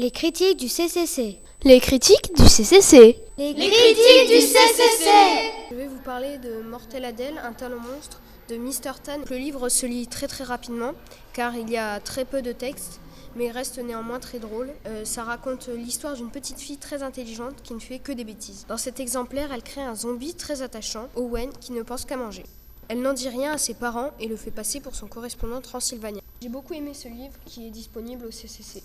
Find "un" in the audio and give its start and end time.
7.42-7.52, 19.82-19.96